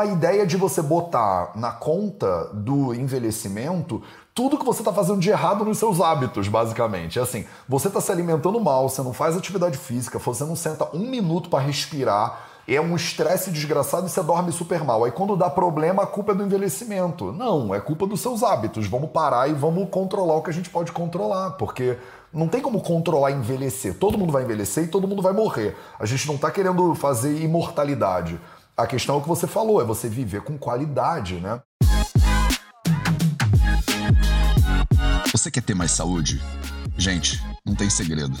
[0.00, 4.02] A ideia de você botar na conta do envelhecimento
[4.34, 7.18] tudo que você está fazendo de errado nos seus hábitos, basicamente.
[7.18, 10.88] É assim, você está se alimentando mal, você não faz atividade física, você não senta
[10.96, 15.04] um minuto para respirar, é um estresse desgraçado e você dorme super mal.
[15.04, 17.30] Aí quando dá problema, a culpa é do envelhecimento.
[17.30, 18.86] Não, é culpa dos seus hábitos.
[18.86, 21.98] Vamos parar e vamos controlar o que a gente pode controlar, porque
[22.32, 23.98] não tem como controlar envelhecer.
[23.98, 25.76] Todo mundo vai envelhecer e todo mundo vai morrer.
[25.98, 28.40] A gente não está querendo fazer imortalidade.
[28.76, 31.60] A questão é o que você falou, é você viver com qualidade, né?
[35.32, 36.40] Você quer ter mais saúde?
[36.96, 38.36] Gente, não tem segredo.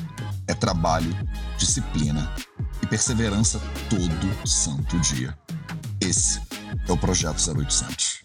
[0.46, 1.14] É trabalho,
[1.56, 2.32] disciplina
[2.82, 5.36] e perseverança todo santo dia.
[6.00, 6.40] Esse
[6.88, 8.22] é o Projeto 0800.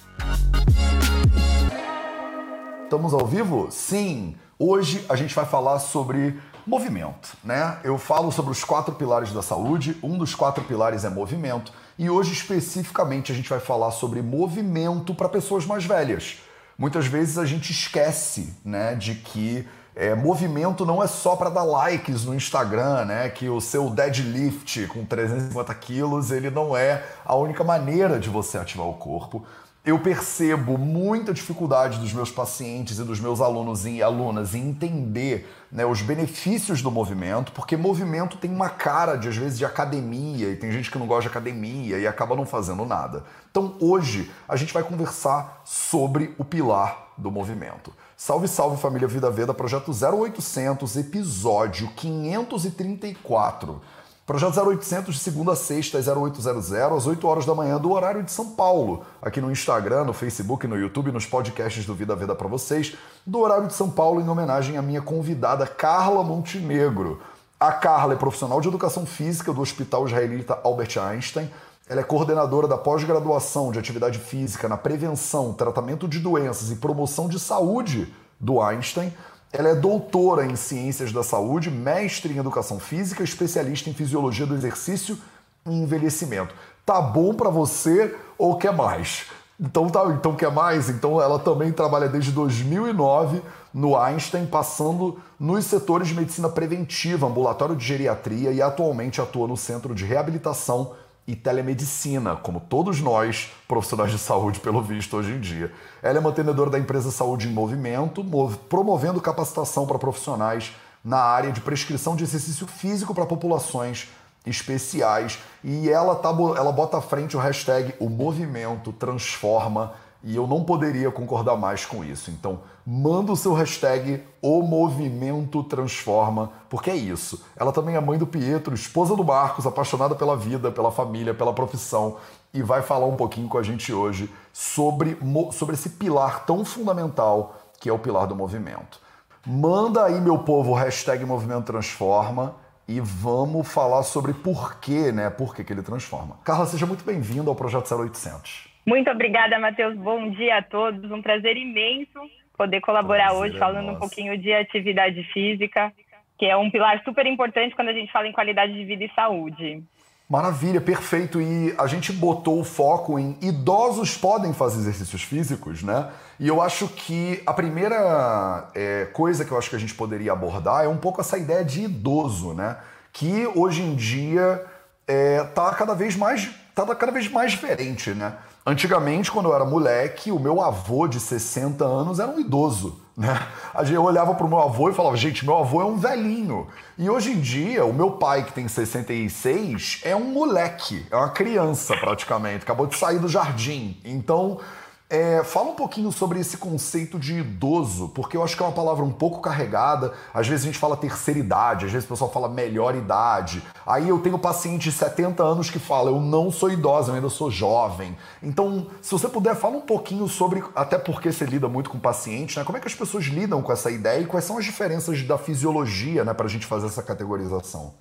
[2.83, 3.67] Estamos ao vivo?
[3.72, 4.35] Sim!
[4.58, 7.77] Hoje a gente vai falar sobre movimento, né?
[7.83, 12.09] Eu falo sobre os quatro pilares da saúde, um dos quatro pilares é movimento, e
[12.09, 16.38] hoje especificamente a gente vai falar sobre movimento para pessoas mais velhas.
[16.77, 21.64] Muitas vezes a gente esquece, né, de que é, movimento não é só para dar
[21.64, 23.30] likes no Instagram, né?
[23.30, 28.58] Que o seu deadlift com 350 quilos ele não é a única maneira de você
[28.58, 29.45] ativar o corpo
[29.86, 35.47] eu percebo muita dificuldade dos meus pacientes e dos meus alunos e alunas em entender
[35.72, 40.50] né, os benefícios do movimento, porque movimento tem uma cara de às vezes de academia
[40.50, 43.23] e tem gente que não gosta de academia e acaba não fazendo nada.
[43.52, 47.94] Então hoje a gente vai conversar sobre o pilar do movimento.
[48.17, 53.81] Salve, salve família Vida Veda, projeto 0800, episódio 534.
[54.26, 58.23] Projeto 0800 de segunda a sexta, às 0800, às 8 horas da manhã, do horário
[58.23, 59.06] de São Paulo.
[59.22, 62.96] Aqui no Instagram, no Facebook, no YouTube, nos podcasts do Vida Veda para vocês.
[63.23, 67.22] Do horário de São Paulo, em homenagem à minha convidada Carla Montenegro.
[67.59, 71.52] A Carla é profissional de educação física do Hospital Israelita Albert Einstein.
[71.88, 77.30] Ela é coordenadora da pós-graduação de atividade física na prevenção, tratamento de doenças e promoção
[77.30, 79.14] de saúde do Einstein
[79.58, 84.53] ela é doutora em Ciências da Saúde, mestre em Educação Física, especialista em Fisiologia do
[84.53, 85.18] Exercício
[85.66, 86.53] e Envelhecimento.
[86.85, 89.25] Tá bom para você ou quer mais?
[89.59, 90.90] Então tá, então quer mais?
[90.90, 93.41] Então ela também trabalha desde 2009
[93.74, 99.56] no Einstein, passando nos setores de medicina preventiva, ambulatório de geriatria e atualmente atua no
[99.56, 100.94] Centro de Reabilitação
[101.28, 105.72] e telemedicina, como todos nós, profissionais de saúde, pelo visto, hoje em dia.
[106.02, 108.24] Ela é mantenedora da empresa Saúde em Movimento,
[108.69, 114.08] promovendo capacitação para profissionais na área de prescrição de exercício físico para populações
[114.46, 115.40] especiais.
[115.64, 119.94] E ela, tá, ela bota à frente o hashtag O Movimento Transforma
[120.25, 122.31] e eu não poderia concordar mais com isso.
[122.31, 127.46] Então, manda o seu hashtag O Movimento Transforma, porque é isso.
[127.56, 131.53] Ela também é mãe do Pietro, esposa do Marcos, apaixonada pela vida, pela família, pela
[131.53, 132.18] profissão,
[132.52, 135.16] e vai falar um pouquinho com a gente hoje sobre,
[135.52, 139.00] sobre esse pilar tão fundamental que é o pilar do movimento.
[139.46, 142.56] Manda aí, meu povo, o hashtag Movimento Transforma
[142.88, 145.30] e vamos falar sobre por quê, né?
[145.30, 146.38] Por que, que ele transforma.
[146.44, 148.75] Carla, seja muito bem-vindo ao Projeto 0800.
[148.85, 149.96] Muito obrigada, Matheus.
[149.97, 151.09] Bom dia a todos.
[151.12, 152.19] Um prazer imenso
[152.56, 155.91] poder colaborar prazer hoje falando um pouquinho de atividade física,
[156.38, 159.12] que é um pilar super importante quando a gente fala em qualidade de vida e
[159.13, 159.84] saúde.
[160.29, 161.41] Maravilha, perfeito.
[161.41, 166.12] E a gente botou o foco em idosos podem fazer exercícios físicos, né?
[166.40, 170.31] E eu acho que a primeira é, coisa que eu acho que a gente poderia
[170.31, 172.78] abordar é um pouco essa ideia de idoso, né?
[173.13, 174.63] Que hoje em dia
[175.07, 178.35] é, tá cada vez mais tá cada vez mais diferente, né?
[178.68, 183.48] Antigamente, quando eu era moleque, o meu avô de 60 anos era um idoso, né?
[183.94, 186.66] Eu olhava pro meu avô e falava, gente, meu avô é um velhinho.
[186.98, 191.30] E hoje em dia, o meu pai, que tem 66, é um moleque, é uma
[191.30, 194.02] criança praticamente, acabou de sair do jardim.
[194.03, 194.59] Então,
[195.07, 198.71] é, fala um pouquinho sobre esse conceito de idoso, porque eu acho que é uma
[198.71, 200.13] palavra um pouco carregada.
[200.33, 203.61] Às vezes a gente fala terceira idade, às vezes o pessoal fala melhor idade.
[203.85, 207.29] Aí eu tenho paciente de 70 anos que fala: Eu não sou idosa, eu ainda
[207.29, 208.17] sou jovem.
[208.41, 212.55] Então, se você puder, fala um pouquinho sobre, até porque você lida muito com pacientes,
[212.55, 212.63] né?
[212.63, 215.37] Como é que as pessoas lidam com essa ideia e quais são as diferenças da
[215.37, 217.93] fisiologia, né, para a gente fazer essa categorização?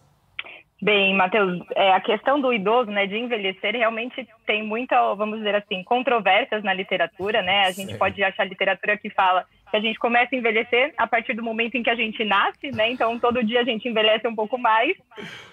[0.85, 5.55] Bem, Matheus, é, a questão do idoso, né, de envelhecer, realmente tem muita, vamos dizer
[5.55, 7.61] assim, controvérsias na literatura, né?
[7.61, 7.99] A gente Sim.
[7.99, 11.75] pode achar literatura que fala que a gente começa a envelhecer a partir do momento
[11.75, 12.91] em que a gente nasce, né?
[12.91, 14.95] Então, todo dia a gente envelhece um pouco mais.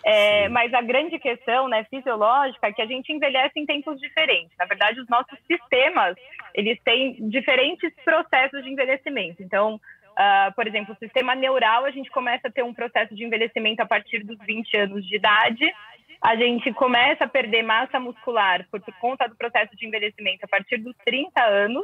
[0.06, 4.52] É, mas a grande questão, né, fisiológica, é que a gente envelhece em tempos diferentes.
[4.60, 6.18] Na verdade, os nossos sistemas,
[6.54, 9.42] eles têm diferentes processos de envelhecimento.
[9.42, 9.80] Então,
[10.22, 13.82] Uh, por exemplo, o sistema neural, a gente começa a ter um processo de envelhecimento
[13.82, 15.66] a partir dos 20 anos de idade.
[16.24, 20.78] a gente começa a perder massa muscular por conta do processo de envelhecimento a partir
[20.78, 21.84] dos 30 anos,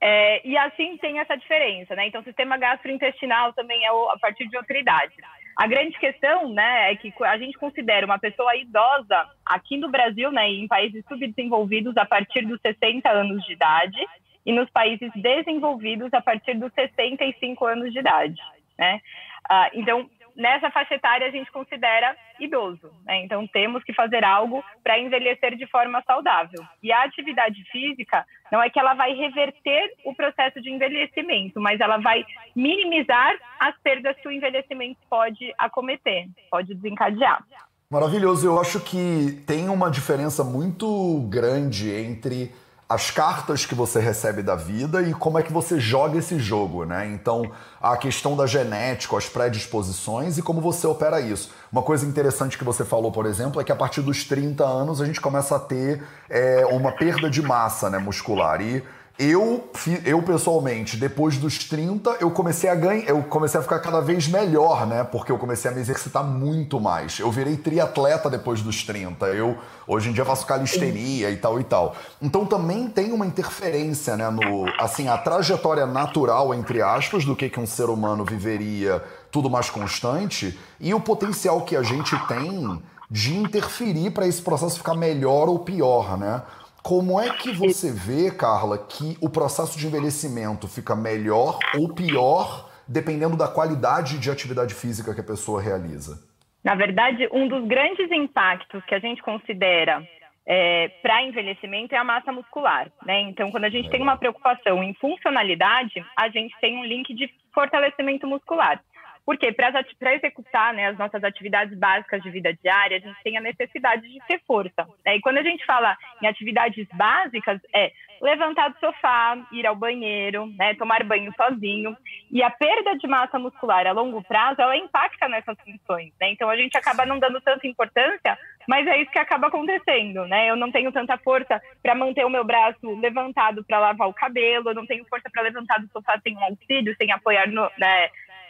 [0.00, 2.06] é, e assim tem essa diferença, né?
[2.06, 5.14] Então, o sistema gastrointestinal também é a partir de outra idade.
[5.56, 10.30] A grande questão, né, é que a gente considera uma pessoa idosa aqui no Brasil,
[10.30, 13.98] né, e em países subdesenvolvidos a partir dos 60 anos de idade
[14.44, 18.40] e nos países desenvolvidos a partir dos 65 anos de idade,
[18.78, 19.00] né?
[19.48, 20.08] Ah, então,
[20.38, 22.90] nessa faixa etária a gente considera idoso.
[23.04, 23.24] Né?
[23.24, 26.62] Então, temos que fazer algo para envelhecer de forma saudável.
[26.82, 31.80] E a atividade física não é que ela vai reverter o processo de envelhecimento, mas
[31.80, 32.24] ela vai
[32.54, 37.42] minimizar as perdas que o envelhecimento pode acometer, pode desencadear.
[37.90, 38.46] Maravilhoso.
[38.46, 42.52] Eu acho que tem uma diferença muito grande entre
[42.88, 46.86] as cartas que você recebe da vida e como é que você joga esse jogo,
[46.86, 47.06] né?
[47.06, 47.52] Então,
[47.82, 51.50] a questão da genética, as predisposições e como você opera isso.
[51.70, 55.02] Uma coisa interessante que você falou, por exemplo, é que a partir dos 30 anos
[55.02, 58.62] a gente começa a ter é, uma perda de massa né, muscular.
[58.62, 58.82] E
[59.18, 59.68] eu,
[60.04, 64.28] eu pessoalmente, depois dos 30, eu comecei a ganhar, eu comecei a ficar cada vez
[64.28, 65.02] melhor, né?
[65.02, 67.18] Porque eu comecei a me exercitar muito mais.
[67.18, 69.26] Eu virei triatleta depois dos 30.
[69.26, 71.96] Eu hoje em dia faço calistenia e tal e tal.
[72.22, 77.48] Então também tem uma interferência, né, no assim, a trajetória natural entre aspas do que
[77.48, 82.80] que um ser humano viveria tudo mais constante e o potencial que a gente tem
[83.10, 86.42] de interferir para esse processo ficar melhor ou pior, né?
[86.88, 92.66] Como é que você vê, Carla, que o processo de envelhecimento fica melhor ou pior
[92.88, 96.26] dependendo da qualidade de atividade física que a pessoa realiza?
[96.64, 100.02] Na verdade, um dos grandes impactos que a gente considera
[100.46, 102.90] é, para envelhecimento é a massa muscular.
[103.04, 103.20] Né?
[103.20, 107.30] Então, quando a gente tem uma preocupação em funcionalidade, a gente tem um link de
[107.52, 108.82] fortalecimento muscular.
[109.28, 113.42] Porque para executar né, as nossas atividades básicas de vida diária, a gente tem a
[113.42, 114.88] necessidade de ter força.
[115.04, 115.16] Né?
[115.16, 117.92] E quando a gente fala em atividades básicas, é
[118.22, 121.94] levantar do sofá, ir ao banheiro, né, tomar banho sozinho.
[122.32, 126.10] E a perda de massa muscular a longo prazo, ela impacta nessas funções.
[126.18, 126.30] Né?
[126.32, 130.26] Então a gente acaba não dando tanta importância, mas é isso que acaba acontecendo.
[130.26, 130.48] Né?
[130.48, 134.70] Eu não tenho tanta força para manter o meu braço levantado para lavar o cabelo,
[134.70, 138.08] eu não tenho força para levantar do sofá sem um auxílio, sem apoiar no, né,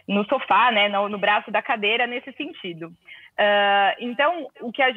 [0.09, 2.89] no sofá, né, no, no braço da cadeira, nesse sentido.
[2.89, 4.93] Uh, então, o que a,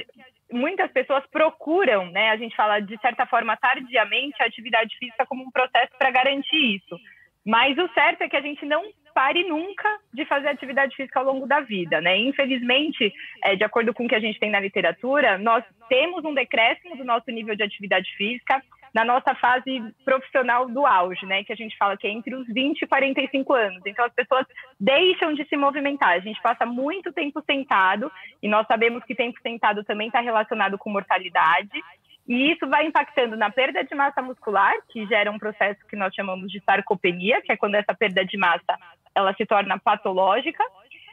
[0.51, 5.43] muitas pessoas procuram, né, a gente fala de certa forma tardiamente, a atividade física como
[5.43, 6.97] um processo para garantir isso.
[7.45, 11.25] Mas o certo é que a gente não pare nunca de fazer atividade física ao
[11.25, 12.17] longo da vida, né?
[12.17, 13.11] Infelizmente,
[13.43, 16.95] é, de acordo com o que a gente tem na literatura, nós temos um decréscimo
[16.95, 18.61] do nosso nível de atividade física
[18.93, 21.43] na nossa fase profissional do auge, né?
[21.43, 23.81] Que a gente fala que é entre os 20 e 45 anos.
[23.85, 24.45] Então as pessoas
[24.79, 26.11] deixam de se movimentar.
[26.11, 28.11] A gente passa muito tempo sentado
[28.41, 31.81] e nós sabemos que tempo sentado também está relacionado com mortalidade.
[32.27, 36.13] E isso vai impactando na perda de massa muscular, que gera um processo que nós
[36.13, 38.77] chamamos de sarcopenia, que é quando essa perda de massa
[39.15, 40.63] ela se torna patológica.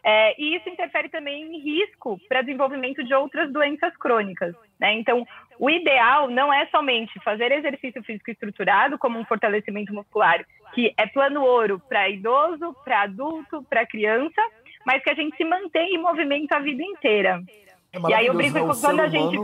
[0.05, 4.55] É, e isso interfere também em risco para desenvolvimento de outras doenças crônicas.
[4.79, 4.95] Né?
[4.95, 5.27] Então,
[5.59, 11.07] o ideal não é somente fazer exercício físico estruturado, como um fortalecimento muscular, que é
[11.07, 14.41] plano ouro para idoso, para adulto, para criança,
[14.87, 17.43] mas que a gente se mantenha em movimento a vida inteira.
[17.93, 18.75] É e aí eu brinco né?
[18.81, 19.37] quando a gente.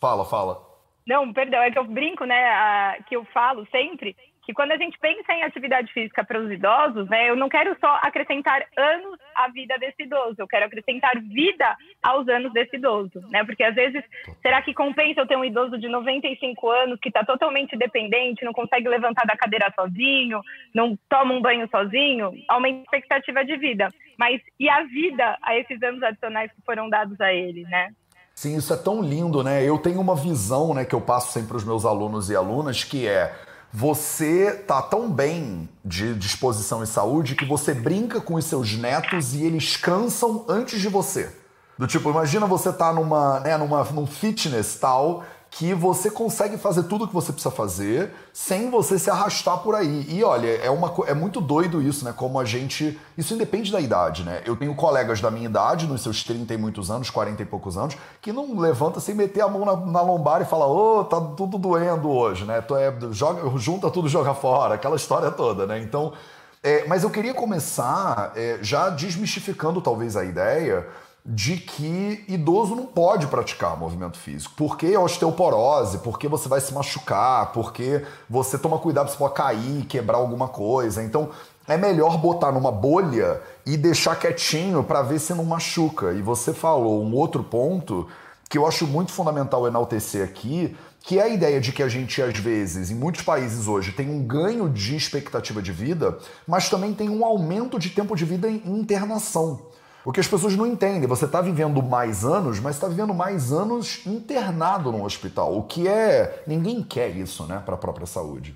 [0.00, 0.68] Fala, fala.
[1.06, 4.14] Não, perdão, é que eu brinco, né, a, que eu falo sempre
[4.48, 7.76] que quando a gente pensa em atividade física para os idosos, né, eu não quero
[7.78, 13.20] só acrescentar anos à vida desse idoso, eu quero acrescentar vida aos anos desse idoso,
[13.28, 13.44] né?
[13.44, 14.02] Porque às vezes,
[14.40, 18.54] será que compensa eu ter um idoso de 95 anos que está totalmente dependente, não
[18.54, 20.40] consegue levantar da cadeira sozinho,
[20.74, 22.32] não toma um banho sozinho?
[22.48, 23.88] Aumenta a expectativa de vida.
[24.18, 27.90] Mas e a vida a esses anos adicionais que foram dados a ele, né?
[28.34, 29.62] Sim, isso é tão lindo, né?
[29.62, 32.82] Eu tenho uma visão, né, que eu passo sempre para os meus alunos e alunas,
[32.82, 33.34] que é
[33.72, 39.34] você tá tão bem de disposição e saúde que você brinca com os seus netos
[39.34, 41.30] e eles cansam antes de você.
[41.78, 45.24] Do tipo, imagina você tá numa, né, numa, num fitness tal
[45.58, 49.74] que você consegue fazer tudo o que você precisa fazer sem você se arrastar por
[49.74, 50.06] aí.
[50.08, 52.14] E olha, é, uma, é muito doido isso, né?
[52.16, 52.96] Como a gente.
[53.16, 54.40] Isso independe da idade, né?
[54.46, 57.76] Eu tenho colegas da minha idade, nos seus 30 e muitos anos, 40 e poucos
[57.76, 61.04] anos, que não levanta sem meter a mão na, na lombar e fala, ô, oh,
[61.04, 62.60] tá tudo doendo hoje, né?
[62.60, 65.80] Tu é, joga, junta tudo joga fora, aquela história toda, né?
[65.80, 66.12] Então.
[66.60, 70.86] É, mas eu queria começar é, já desmistificando talvez a ideia
[71.30, 74.54] de que idoso não pode praticar movimento físico.
[74.56, 80.16] Porque osteoporose, porque você vai se machucar, porque você toma cuidado, você pode cair, quebrar
[80.16, 81.04] alguma coisa.
[81.04, 81.28] Então,
[81.66, 86.12] é melhor botar numa bolha e deixar quietinho para ver se não machuca.
[86.12, 88.08] E você falou um outro ponto
[88.48, 92.22] que eu acho muito fundamental enaltecer aqui, que é a ideia de que a gente,
[92.22, 96.16] às vezes, em muitos países hoje, tem um ganho de expectativa de vida,
[96.46, 99.67] mas também tem um aumento de tempo de vida em internação.
[100.04, 103.52] O que as pessoas não entendem, você está vivendo mais anos, mas está vivendo mais
[103.52, 106.42] anos internado no hospital, o que é.
[106.46, 108.54] ninguém quer isso, né, para a própria saúde.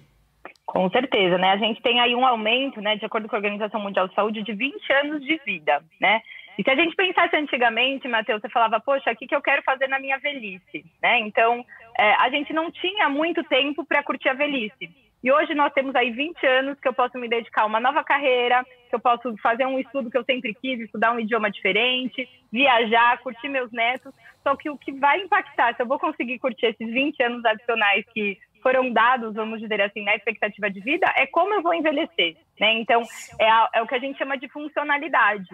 [0.64, 1.50] Com certeza, né?
[1.50, 4.42] A gente tem aí um aumento, né, de acordo com a Organização Mundial de Saúde,
[4.42, 6.22] de 20 anos de vida, né?
[6.58, 9.88] E se a gente pensasse antigamente, Matheus, você falava, poxa, o que eu quero fazer
[9.88, 11.18] na minha velhice, né?
[11.20, 11.64] Então,
[11.98, 14.90] é, a gente não tinha muito tempo para curtir a velhice.
[15.22, 18.02] E hoje nós temos aí 20 anos que eu posso me dedicar a uma nova
[18.02, 22.28] carreira, que eu posso fazer um estudo que eu sempre quis, estudar um idioma diferente,
[22.50, 24.12] viajar, curtir meus netos.
[24.42, 28.04] Só que o que vai impactar, se eu vou conseguir curtir esses 20 anos adicionais
[28.12, 32.36] que foram dados, vamos dizer assim, na expectativa de vida, é como eu vou envelhecer.
[32.58, 32.74] Né?
[32.80, 33.02] Então,
[33.38, 35.48] é, a, é o que a gente chama de funcionalidade.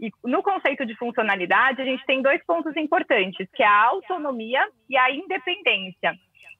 [0.00, 4.66] E no conceito de funcionalidade, a gente tem dois pontos importantes, que é a autonomia
[4.88, 6.14] e a independência.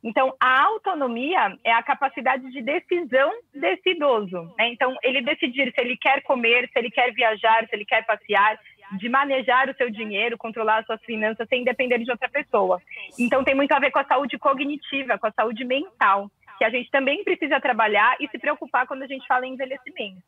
[0.05, 4.43] Então, a autonomia é a capacidade de decisão desse idoso.
[4.59, 4.69] Né?
[4.69, 8.59] Então, ele decidir se ele quer comer, se ele quer viajar, se ele quer passear,
[8.99, 12.83] de manejar o seu dinheiro, controlar as suas finanças sem depender de outra pessoa.
[13.19, 16.71] Então, tem muito a ver com a saúde cognitiva, com a saúde mental que a
[16.71, 20.23] gente também precisa trabalhar e se preocupar quando a gente fala em envelhecimento.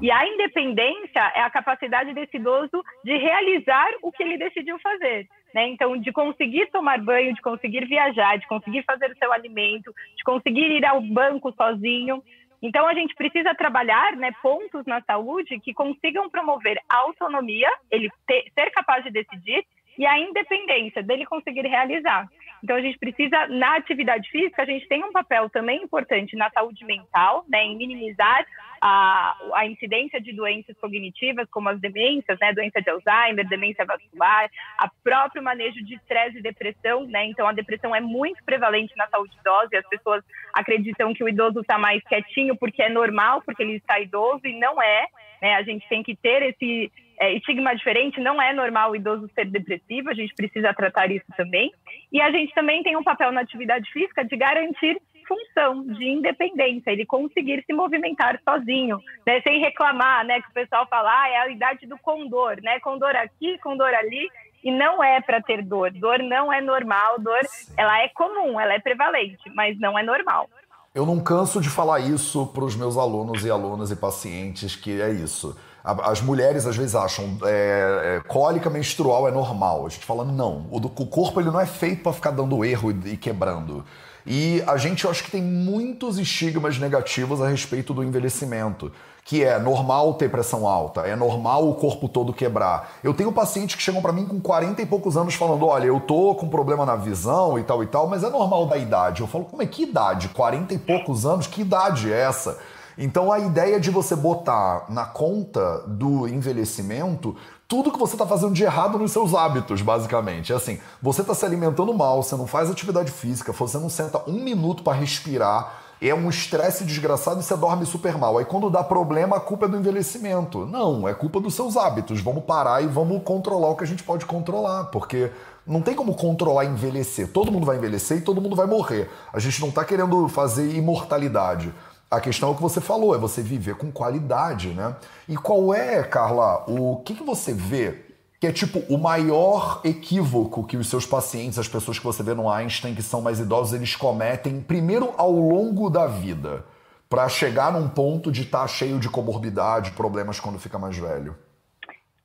[0.00, 5.28] E a independência é a capacidade desse idoso de realizar o que ele decidiu fazer.
[5.54, 5.68] Né?
[5.68, 10.24] Então, de conseguir tomar banho, de conseguir viajar, de conseguir fazer o seu alimento, de
[10.24, 12.22] conseguir ir ao banco sozinho.
[12.62, 18.08] Então, a gente precisa trabalhar né, pontos na saúde que consigam promover a autonomia, ele
[18.26, 19.64] ter, ser capaz de decidir,
[19.98, 22.26] e a independência dele conseguir realizar.
[22.62, 26.48] Então, a gente precisa, na atividade física, a gente tem um papel também importante na
[26.50, 28.46] saúde mental, né, em minimizar
[28.80, 34.48] a, a incidência de doenças cognitivas, como as demências, né, doença de Alzheimer, demência vascular,
[34.78, 39.08] a próprio manejo de estresse e depressão, né, então a depressão é muito prevalente na
[39.08, 40.22] saúde idosa e as pessoas
[40.54, 44.58] acreditam que o idoso está mais quietinho porque é normal, porque ele está idoso, e
[44.58, 45.06] não é,
[45.40, 46.92] né, a gente tem que ter esse
[47.22, 51.24] é, estigma diferente, não é normal o idoso ser depressivo, a gente precisa tratar isso
[51.36, 51.70] também.
[52.10, 56.90] E a gente também tem um papel na atividade física de garantir função de independência,
[56.90, 61.36] ele conseguir se movimentar sozinho, né, sem reclamar, né, que o pessoal fala, ah, é
[61.36, 64.28] a idade do condor, né, condor aqui, condor ali,
[64.64, 65.92] e não é para ter dor.
[65.92, 67.40] Dor não é normal, dor,
[67.76, 70.50] ela é comum, ela é prevalente, mas não é normal.
[70.92, 75.00] Eu não canso de falar isso para os meus alunos e alunas e pacientes, que
[75.00, 75.56] é isso.
[75.84, 79.86] As mulheres às vezes acham é, é, cólica menstrual é normal.
[79.86, 82.64] A gente fala, não, o, do, o corpo ele não é feito para ficar dando
[82.64, 83.84] erro e, e quebrando.
[84.24, 88.92] E a gente, eu acho que tem muitos estigmas negativos a respeito do envelhecimento.
[89.24, 92.94] Que é normal ter pressão alta, é normal o corpo todo quebrar.
[93.04, 96.00] Eu tenho pacientes que chegam para mim com 40 e poucos anos falando: olha, eu
[96.00, 99.20] tô com problema na visão e tal e tal, mas é normal da idade.
[99.20, 100.28] Eu falo: como é que idade?
[100.30, 101.46] 40 e poucos anos?
[101.46, 102.58] Que idade é essa?
[102.96, 107.36] Então a ideia de você botar na conta do envelhecimento
[107.72, 110.52] tudo que você está fazendo de errado nos seus hábitos, basicamente.
[110.52, 114.20] É assim, você está se alimentando mal, você não faz atividade física, você não senta
[114.28, 118.36] um minuto para respirar, é um estresse desgraçado e você dorme super mal.
[118.36, 120.66] Aí quando dá problema, a culpa é do envelhecimento.
[120.66, 122.20] Não, é culpa dos seus hábitos.
[122.20, 125.30] Vamos parar e vamos controlar o que a gente pode controlar, porque
[125.66, 127.28] não tem como controlar envelhecer.
[127.28, 129.08] Todo mundo vai envelhecer e todo mundo vai morrer.
[129.32, 131.72] A gente não está querendo fazer imortalidade.
[132.12, 134.94] A questão é o que você falou, é você viver com qualidade, né?
[135.26, 138.04] E qual é, Carla, o que, que você vê
[138.38, 142.34] que é tipo o maior equívoco que os seus pacientes, as pessoas que você vê
[142.34, 146.66] no Einstein, que são mais idosos, eles cometem, primeiro ao longo da vida,
[147.08, 151.34] para chegar num ponto de estar tá cheio de comorbidade, problemas quando fica mais velho?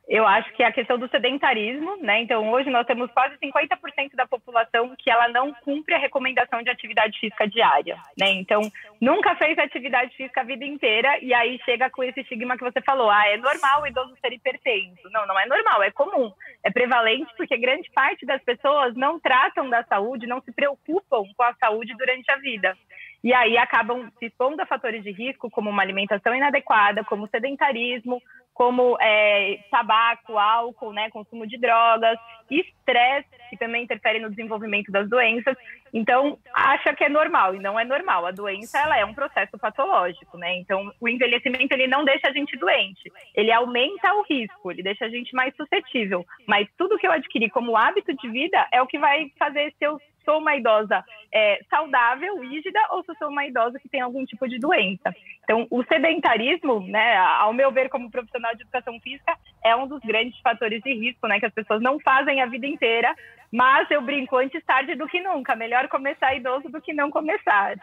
[0.07, 2.21] Eu acho que é a questão do sedentarismo, né?
[2.21, 6.69] Então, hoje nós temos quase 50% da população que ela não cumpre a recomendação de
[6.69, 8.29] atividade física diária, né?
[8.31, 8.61] Então,
[9.01, 12.81] nunca fez atividade física a vida inteira e aí chega com esse estigma que você
[12.81, 15.09] falou, ah, é normal o idoso ser hipertenso.
[15.11, 16.31] Não, não é normal, é comum,
[16.63, 21.43] é prevalente porque grande parte das pessoas não tratam da saúde, não se preocupam com
[21.43, 22.77] a saúde durante a vida
[23.23, 28.21] e aí acabam se expondo a fatores de risco, como uma alimentação inadequada, como sedentarismo,
[28.57, 32.17] como é, tabaco, álcool, né, consumo de drogas,
[32.49, 35.55] estresse, que também interfere no desenvolvimento das doenças.
[35.93, 38.25] Então, acha que é normal, e não é normal.
[38.25, 40.55] A doença ela é um processo patológico, né?
[40.55, 45.05] Então, o envelhecimento ele não deixa a gente doente, ele aumenta o risco, ele deixa
[45.05, 46.25] a gente mais suscetível.
[46.47, 49.85] Mas tudo que eu adquiri como hábito de vida é o que vai fazer se
[49.85, 54.01] eu sou uma idosa é, saudável, rígida, ou se eu sou uma idosa que tem
[54.01, 55.13] algum tipo de doença.
[55.43, 60.01] Então, o sedentarismo, né, ao meu ver, como profissional de educação física, é um dos
[60.01, 63.15] grandes fatores de risco, né, que as pessoas não fazem a vida inteira,
[63.51, 65.55] mas eu brinco antes tarde do que nunca.
[65.55, 67.75] Melhor começar idoso do que não começar.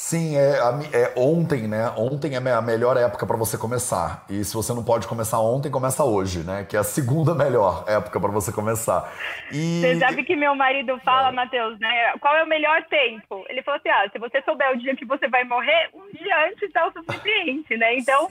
[0.00, 0.60] Sim, é,
[0.92, 1.92] é, ontem, né?
[1.96, 4.24] Ontem é a melhor época para você começar.
[4.30, 6.64] E se você não pode começar ontem, começa hoje, né?
[6.64, 9.12] Que é a segunda melhor época para você começar.
[9.52, 9.80] E...
[9.80, 11.32] Você sabe que meu marido fala, é.
[11.32, 12.12] Matheus, né?
[12.20, 13.44] Qual é o melhor tempo?
[13.48, 16.46] Ele falou assim: ah, se você souber o dia que você vai morrer, um dia
[16.46, 17.96] antes é o suficiente, né?
[17.96, 18.28] Então,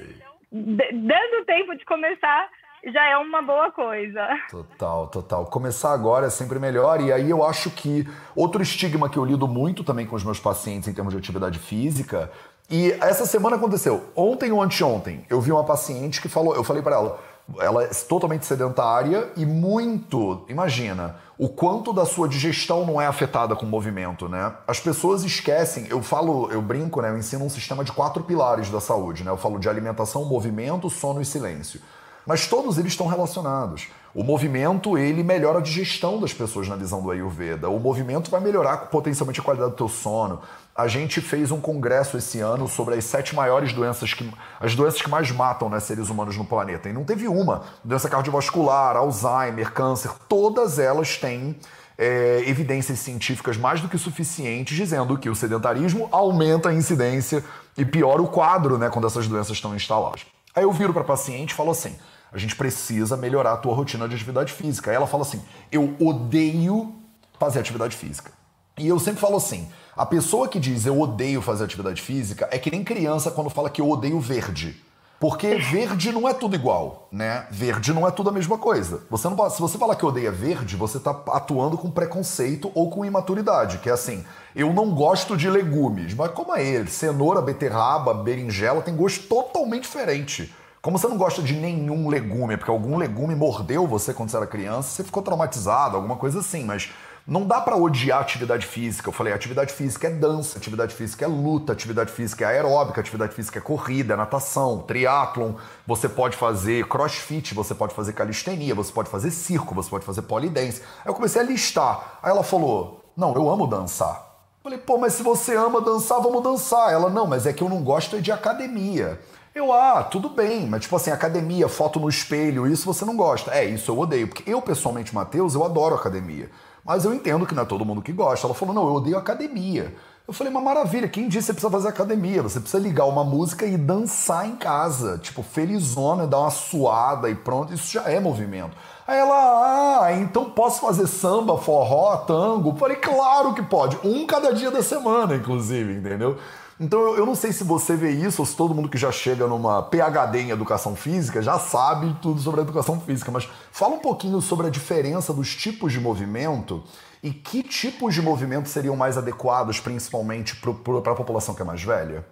[0.50, 2.50] dando tempo de começar,
[2.91, 4.27] já é uma boa coisa.
[4.50, 5.46] Total, total.
[5.46, 7.01] Começar agora é sempre melhor.
[7.01, 10.39] E aí eu acho que outro estigma que eu lido muito também com os meus
[10.39, 12.32] pacientes em termos de atividade física.
[12.70, 14.06] E essa semana aconteceu.
[14.15, 17.20] Ontem ou anteontem, eu vi uma paciente que falou, eu falei para ela,
[17.60, 23.56] ela é totalmente sedentária e muito, imagina, o quanto da sua digestão não é afetada
[23.56, 24.53] com o movimento, né?
[24.67, 27.10] As pessoas esquecem, eu falo, eu brinco, né?
[27.10, 29.32] Eu ensino um sistema de quatro pilares da saúde, né?
[29.32, 31.79] Eu falo de alimentação, movimento, sono e silêncio.
[32.27, 33.88] Mas todos eles estão relacionados.
[34.13, 37.69] O movimento, ele melhora a digestão das pessoas na visão do Ayurveda.
[37.69, 40.41] O movimento vai melhorar potencialmente a qualidade do teu sono.
[40.75, 44.29] A gente fez um congresso esse ano sobre as sete maiores doenças que
[44.60, 46.89] as doenças que mais matam né, seres humanos no planeta.
[46.89, 47.63] E não teve uma.
[47.84, 51.55] Doença cardiovascular, Alzheimer, câncer, todas elas têm
[51.98, 57.43] é, evidências científicas mais do que suficientes dizendo que o sedentarismo aumenta a incidência
[57.77, 60.25] e piora o quadro né, quando essas doenças estão instaladas.
[60.53, 61.96] Aí eu viro para paciente e falo assim:
[62.31, 64.91] a gente precisa melhorar a tua rotina de atividade física.
[64.91, 65.41] Aí ela fala assim:
[65.72, 66.93] eu odeio
[67.39, 68.31] fazer atividade física.
[68.77, 72.60] E eu sempre falo assim: a pessoa que diz eu odeio fazer atividade física é
[72.60, 74.84] que nem criança quando fala que eu odeio verde.
[75.19, 77.48] Porque verde não é tudo igual, né?
[77.50, 79.01] Verde não é tudo a mesma coisa.
[79.10, 83.03] Você não, se você falar que odeia verde, você está atuando com preconceito ou com
[83.03, 84.24] imaturidade, que é assim,
[84.55, 86.88] eu não gosto de legumes, mas como é ele?
[86.88, 90.53] Cenoura, beterraba, berinjela tem gosto totalmente diferente.
[90.88, 94.48] Como você não gosta de nenhum legume, porque algum legume mordeu você quando você era
[94.48, 96.94] criança, você ficou traumatizado, alguma coisa assim, mas
[97.27, 99.10] não dá para odiar atividade física.
[99.10, 103.36] Eu falei, atividade física é dança, atividade física é luta, atividade física é aeróbica, atividade
[103.36, 108.93] física é corrida, é natação, triatlon, você pode fazer crossfit, você pode fazer calistenia, você
[108.93, 110.82] pode fazer circo, você pode fazer polidense.
[111.04, 112.17] Aí eu comecei a listar.
[112.23, 114.15] Aí ela falou: "Não, eu amo dançar".
[114.60, 116.93] Eu falei: "Pô, mas se você ama dançar, vamos dançar".
[116.93, 119.19] Ela: "Não, mas é que eu não gosto de academia".
[119.58, 123.50] Eu, ah, tudo bem, mas tipo assim, academia, foto no espelho, isso você não gosta.
[123.52, 126.48] É, isso eu odeio, porque eu pessoalmente, Matheus, eu adoro academia.
[126.86, 128.46] Mas eu entendo que não é todo mundo que gosta.
[128.46, 129.96] Ela falou, não, eu odeio academia.
[130.28, 132.43] Eu falei, uma maravilha, quem disse que você precisa fazer academia?
[132.43, 135.17] Você precisa ligar uma música e dançar em casa.
[135.17, 138.78] Tipo, felizona, dar uma suada e pronto, isso já é movimento.
[139.08, 142.70] Aí ela, ah, então posso fazer samba, forró, tango?
[142.70, 143.98] Eu falei, claro que pode.
[144.04, 146.38] Um cada dia da semana, inclusive, entendeu?
[146.79, 149.47] Então eu não sei se você vê isso ou se todo mundo que já chega
[149.47, 153.99] numa PhD em educação física já sabe tudo sobre a educação física, mas fala um
[153.99, 156.83] pouquinho sobre a diferença dos tipos de movimento
[157.23, 161.83] e que tipos de movimento seriam mais adequados, principalmente para a população que é mais
[161.83, 162.23] velha.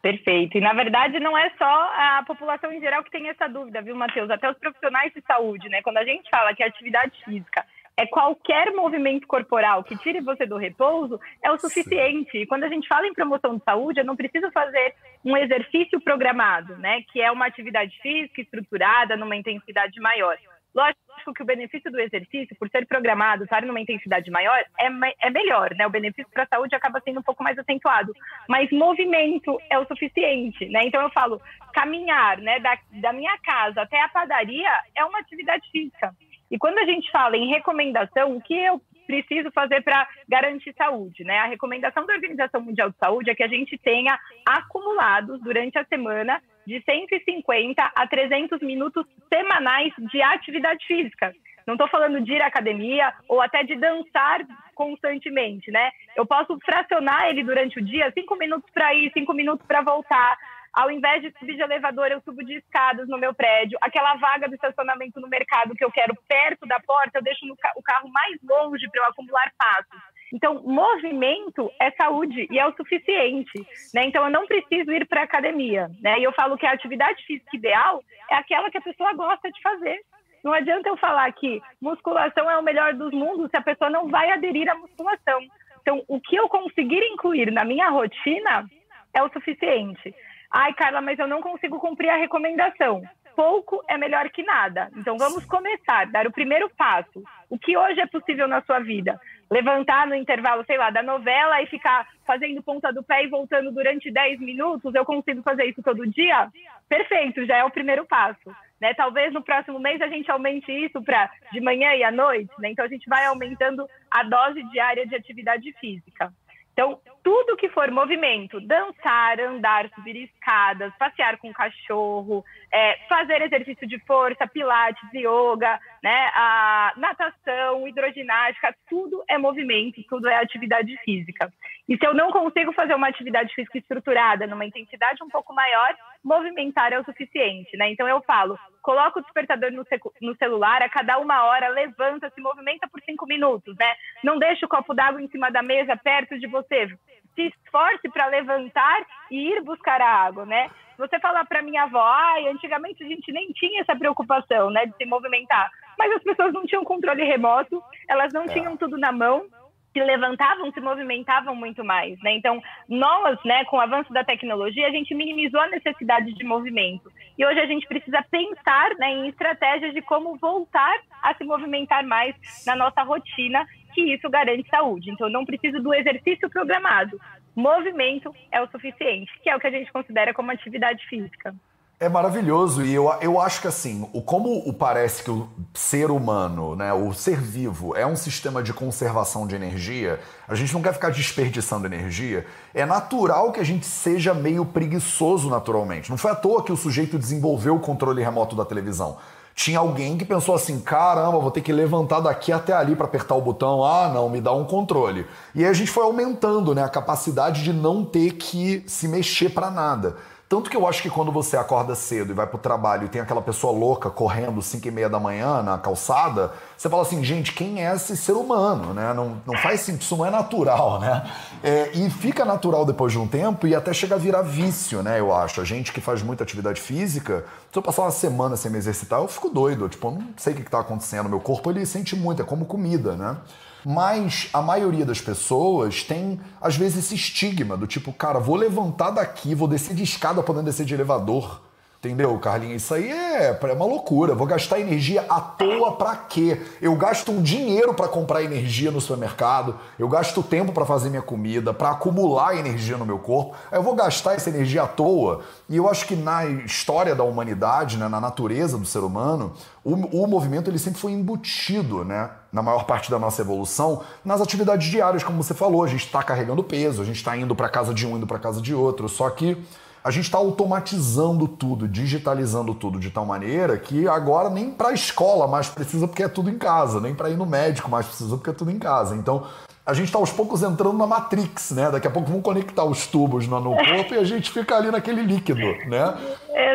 [0.00, 0.56] Perfeito.
[0.56, 3.94] E na verdade não é só a população em geral que tem essa dúvida, viu,
[3.94, 4.30] Matheus?
[4.30, 5.82] Até os profissionais de saúde, né?
[5.82, 7.64] Quando a gente fala que a atividade física
[7.96, 12.38] é qualquer movimento corporal que tire você do repouso é o suficiente.
[12.38, 12.46] Sim.
[12.46, 16.76] Quando a gente fala em promoção de saúde, eu não preciso fazer um exercício programado,
[16.76, 20.36] né, que é uma atividade física estruturada numa intensidade maior.
[20.74, 24.88] Lógico que o benefício do exercício, por ser programado, estar numa intensidade maior, é,
[25.20, 25.86] é melhor, né?
[25.86, 28.12] O benefício para a saúde acaba sendo um pouco mais acentuado.
[28.48, 30.80] Mas movimento é o suficiente, né?
[30.84, 31.40] Então eu falo,
[31.72, 36.12] caminhar, né, da, da minha casa até a padaria é uma atividade física.
[36.54, 41.24] E quando a gente fala em recomendação, o que eu preciso fazer para garantir saúde,
[41.24, 41.38] né?
[41.40, 45.84] A recomendação da Organização Mundial de Saúde é que a gente tenha acumulados durante a
[45.84, 51.34] semana de 150 a 300 minutos semanais de atividade física.
[51.66, 55.90] Não estou falando de ir à academia ou até de dançar constantemente, né?
[56.14, 60.38] Eu posso fracionar ele durante o dia, cinco minutos para ir, cinco minutos para voltar,
[60.74, 63.78] ao invés de subir de elevador, eu subo de escadas no meu prédio.
[63.80, 67.72] Aquela vaga do estacionamento no mercado que eu quero perto da porta, eu deixo ca
[67.76, 70.02] o carro mais longe para eu acumular passos.
[70.32, 73.56] Então, movimento é saúde e é o suficiente.
[73.94, 74.06] Né?
[74.06, 75.88] Então, eu não preciso ir para academia.
[76.00, 76.18] Né?
[76.18, 79.62] E eu falo que a atividade física ideal é aquela que a pessoa gosta de
[79.62, 80.00] fazer.
[80.42, 84.08] Não adianta eu falar que musculação é o melhor dos mundos se a pessoa não
[84.08, 85.40] vai aderir à musculação.
[85.80, 88.66] Então, o que eu conseguir incluir na minha rotina
[89.14, 90.14] é o suficiente.
[90.56, 93.02] Ai, Carla, mas eu não consigo cumprir a recomendação.
[93.34, 94.88] Pouco é melhor que nada.
[94.96, 97.24] Então vamos começar, dar o primeiro passo.
[97.50, 99.20] O que hoje é possível na sua vida?
[99.50, 103.70] levantar no intervalo, sei lá, da novela e ficar fazendo ponta do pé e voltando
[103.70, 106.48] durante 10 minutos, eu consigo fazer isso todo dia?
[106.88, 108.54] Perfeito, já é o primeiro passo.
[108.80, 108.92] Né?
[108.94, 112.70] Talvez no próximo mês a gente aumente isso para de manhã e à noite, né?
[112.70, 116.32] Então a gente vai aumentando a dose diária de atividade física.
[116.74, 123.40] Então, tudo que for movimento, dançar, andar, subir escadas, passear com o cachorro, é, fazer
[123.42, 130.96] exercício de força, pilates, yoga, né, a natação, hidroginástica, tudo é movimento, tudo é atividade
[131.04, 131.50] física.
[131.88, 135.94] E se eu não consigo fazer uma atividade física estruturada, numa intensidade um pouco maior,
[136.24, 137.90] movimentar é o suficiente, né?
[137.90, 139.84] Então eu falo, coloca o despertador no,
[140.22, 143.94] no celular, a cada uma hora levanta, se movimenta por cinco minutos, né?
[144.22, 146.88] Não deixa o copo d'água em cima da mesa, perto de você.
[147.34, 150.70] Se esforce para levantar e ir buscar a água, né?
[150.96, 154.96] Você falar para minha avó, ai, antigamente a gente nem tinha essa preocupação, né, de
[154.96, 158.48] se movimentar, mas as pessoas não tinham controle remoto, elas não é.
[158.48, 159.46] tinham tudo na mão,
[159.94, 162.34] se levantavam, se movimentavam muito mais, né?
[162.34, 167.10] Então, nós, né, com o avanço da tecnologia, a gente minimizou a necessidade de movimento.
[167.38, 172.04] E hoje a gente precisa pensar, né, em estratégias de como voltar a se movimentar
[172.04, 172.34] mais
[172.66, 175.10] na nossa rotina, que isso garante saúde.
[175.10, 177.18] Então, não preciso do exercício programado.
[177.54, 181.54] Movimento é o suficiente, que é o que a gente considera como atividade física.
[182.00, 186.10] É maravilhoso e eu, eu acho que assim, o, como o parece que o ser
[186.10, 190.82] humano, né, o ser vivo é um sistema de conservação de energia, a gente não
[190.82, 196.10] quer ficar desperdiçando energia, é natural que a gente seja meio preguiçoso naturalmente.
[196.10, 199.16] Não foi à toa que o sujeito desenvolveu o controle remoto da televisão.
[199.54, 203.36] Tinha alguém que pensou assim: caramba, vou ter que levantar daqui até ali para apertar
[203.36, 203.84] o botão.
[203.84, 205.26] Ah, não, me dá um controle.
[205.54, 209.50] E aí a gente foi aumentando né, a capacidade de não ter que se mexer
[209.50, 210.16] para nada.
[210.46, 213.20] Tanto que eu acho que quando você acorda cedo e vai pro trabalho e tem
[213.20, 217.52] aquela pessoa louca correndo 5 e meia da manhã na calçada, você fala assim, gente,
[217.52, 219.14] quem é esse ser humano, né?
[219.14, 221.30] Não, não faz sentido, isso não é natural, né?
[221.62, 225.18] É, e fica natural depois de um tempo e até chega a virar vício, né?
[225.18, 225.62] Eu acho.
[225.62, 229.20] A gente que faz muita atividade física, se eu passar uma semana sem me exercitar,
[229.20, 229.88] eu fico doido.
[229.88, 231.28] Tipo, eu não sei o que, que tá acontecendo.
[231.28, 233.36] Meu corpo, ele sente muito, é como comida, né?
[233.84, 239.10] Mas a maioria das pessoas tem, às vezes, esse estigma do tipo, cara, vou levantar
[239.10, 241.60] daqui, vou descer de escada podendo descer de elevador.
[242.04, 242.82] Entendeu, Carlinhos?
[242.82, 244.34] Isso aí é, é uma loucura.
[244.34, 246.60] Vou gastar energia à toa pra quê?
[246.80, 251.22] Eu gasto um dinheiro para comprar energia no supermercado, eu gasto tempo para fazer minha
[251.22, 253.56] comida, para acumular energia no meu corpo.
[253.72, 255.40] Eu vou gastar essa energia à toa.
[255.66, 259.94] E eu acho que na história da humanidade, né, na natureza do ser humano, o,
[259.94, 262.28] o movimento ele sempre foi embutido, né?
[262.54, 265.82] Na maior parte da nossa evolução, nas atividades diárias, como você falou.
[265.82, 268.38] A gente está carregando peso, a gente está indo para casa de um, indo para
[268.38, 269.08] casa de outro.
[269.08, 269.60] Só que
[270.04, 274.92] a gente está automatizando tudo, digitalizando tudo de tal maneira que agora nem para a
[274.92, 278.36] escola mais precisa porque é tudo em casa, nem para ir no médico mais precisa
[278.36, 279.16] porque é tudo em casa.
[279.16, 279.46] Então,
[279.86, 281.90] a gente está aos poucos entrando na Matrix, né?
[281.90, 285.22] Daqui a pouco vão conectar os tubos no, corpo e a gente fica ali naquele
[285.22, 286.14] líquido, né?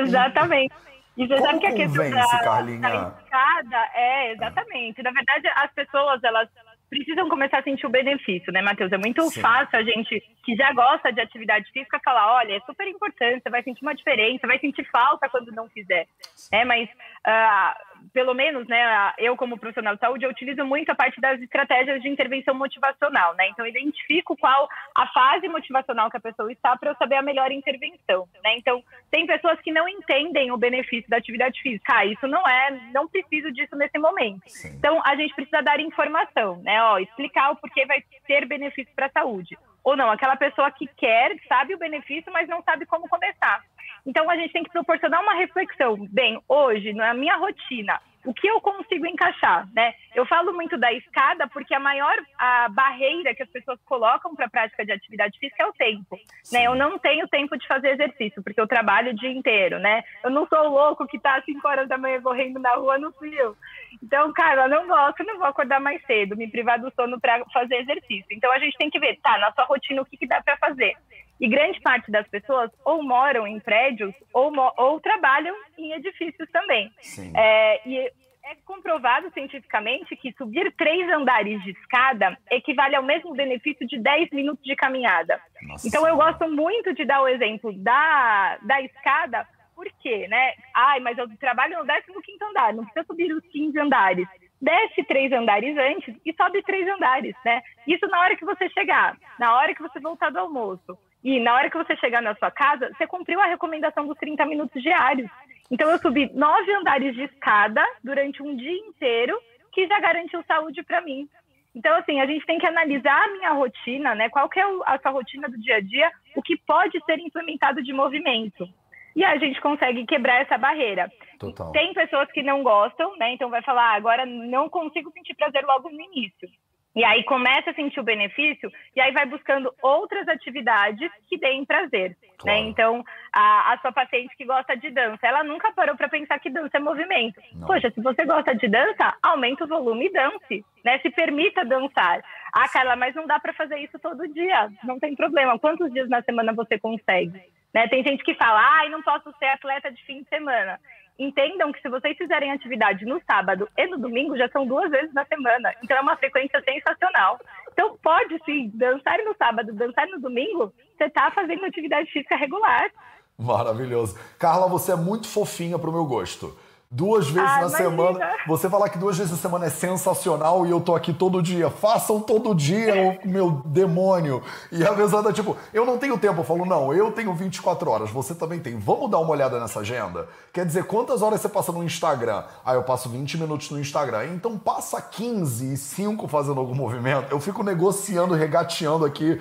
[0.01, 0.73] Exatamente.
[0.73, 0.88] E
[1.27, 2.79] você Como sabe que a questão da, Carlinha?
[2.79, 5.03] da escada é, exatamente.
[5.03, 6.49] Na verdade, as pessoas, elas
[6.89, 8.91] precisam começar a sentir o benefício, né, Matheus?
[8.91, 9.41] É muito Sim.
[9.41, 13.49] fácil a gente que já gosta de atividade física falar, olha, é super importante, você
[13.49, 16.07] vai sentir uma diferença, vai sentir falta quando não fizer.
[16.51, 20.95] É, mas uh, pelo menos, né, eu como profissional de saúde, eu utilizo muito a
[20.95, 23.47] parte das estratégias de intervenção motivacional, né?
[23.49, 27.51] Então, identifico qual a fase motivacional que a pessoa está para eu saber a melhor
[27.51, 28.55] intervenção, né?
[28.57, 31.93] Então, tem pessoas que não entendem o benefício da atividade física.
[31.95, 34.41] Ah, isso não é, não preciso disso nesse momento.
[34.47, 34.75] Sim.
[34.77, 36.81] Então, a gente precisa dar informação, né?
[36.83, 39.57] Ó, explicar o porquê vai ter benefício para a saúde.
[39.83, 43.63] Ou não, aquela pessoa que quer, sabe o benefício, mas não sabe como começar.
[44.05, 46.07] Então, a gente tem que proporcionar uma reflexão.
[46.09, 49.93] Bem, hoje, na minha rotina, o que eu consigo encaixar, né?
[50.13, 54.45] Eu falo muito da escada porque a maior a barreira que as pessoas colocam para
[54.45, 56.17] a prática de atividade física é o tempo,
[56.51, 56.65] né?
[56.65, 60.03] Eu não tenho tempo de fazer exercício porque eu trabalho o dia inteiro, né?
[60.23, 62.97] Eu não sou o louco que está às 5 horas da manhã correndo na rua
[62.97, 63.55] no frio.
[64.03, 67.43] Então, cara, eu não gosto, não vou acordar mais cedo, me privar do sono para
[67.53, 68.27] fazer exercício.
[68.31, 70.57] Então, a gente tem que ver, tá, na sua rotina o que, que dá para
[70.57, 70.95] fazer.
[71.39, 76.91] E grande parte das pessoas ou moram em prédios ou, ou trabalham em edifícios também.
[77.35, 78.11] É, e
[78.49, 84.31] é comprovado cientificamente que subir três andares de escada equivale ao mesmo benefício de 10
[84.31, 85.39] minutos de caminhada.
[85.61, 85.87] Nossa.
[85.87, 90.53] Então eu gosto muito de dar o exemplo da, da escada, porque, né?
[90.73, 94.27] Ai, mas eu trabalho no 15 andar, não precisa subir os 15 andares.
[94.61, 97.61] Desce três andares antes e sobe três andares, né?
[97.87, 100.97] Isso na hora que você chegar, na hora que você voltar do almoço.
[101.23, 104.45] E na hora que você chegar na sua casa, você cumpriu a recomendação dos 30
[104.45, 105.29] minutos diários.
[105.69, 109.39] Então, eu subi nove andares de escada durante um dia inteiro,
[109.71, 111.27] que já garantiu saúde para mim.
[111.75, 114.29] Então, assim, a gente tem que analisar a minha rotina, né?
[114.29, 117.83] Qual que é a sua rotina do dia a dia, o que pode ser implementado
[117.83, 118.67] de movimento.
[119.15, 121.11] E a gente consegue quebrar essa barreira.
[121.37, 121.71] Total.
[121.71, 123.33] Tem pessoas que não gostam, né?
[123.33, 126.49] Então vai falar, ah, agora não consigo sentir prazer logo no início.
[126.95, 131.63] E aí começa a sentir o benefício e aí vai buscando outras atividades que deem
[131.63, 132.09] prazer.
[132.09, 132.15] Né?
[132.37, 132.59] Claro.
[132.59, 132.67] Né?
[132.67, 136.49] Então, a, a, sua paciente que gosta de dança, ela nunca parou para pensar que
[136.49, 137.39] dança é movimento.
[137.53, 137.67] Não.
[137.67, 140.97] Poxa, se você gosta de dança, aumenta o volume e dance, né?
[140.99, 142.23] Se permita dançar.
[142.53, 144.69] Ah, Carla, mas não dá para fazer isso todo dia.
[144.83, 145.59] Não tem problema.
[145.59, 147.39] Quantos dias na semana você consegue?
[147.71, 147.87] Né?
[147.87, 150.79] Tem gente que fala, ai, ah, não posso ser atleta de fim de semana
[151.19, 155.13] entendam que se vocês fizerem atividade no sábado e no domingo, já são duas vezes
[155.13, 155.73] na semana.
[155.83, 157.37] Então é uma frequência sensacional.
[157.73, 162.89] Então pode sim, dançar no sábado, dançar no domingo, você está fazendo atividade física regular.
[163.37, 164.17] Maravilhoso.
[164.37, 166.57] Carla, você é muito fofinha para o meu gosto.
[166.91, 167.77] Duas vezes ah, na imagina.
[167.77, 168.35] semana.
[168.47, 171.69] Você falar que duas vezes na semana é sensacional e eu tô aqui todo dia.
[171.69, 174.41] Façam todo dia, o meu demônio.
[174.71, 176.39] E a pessoa tá tipo, eu não tenho tempo.
[176.39, 178.75] Eu falo, não, eu tenho 24 horas, você também tem.
[178.75, 180.27] Vamos dar uma olhada nessa agenda?
[180.51, 182.43] Quer dizer, quantas horas você passa no Instagram?
[182.65, 184.25] Ah, eu passo 20 minutos no Instagram.
[184.33, 187.31] Então passa 15 e 5 fazendo algum movimento.
[187.31, 189.39] Eu fico negociando, regateando aqui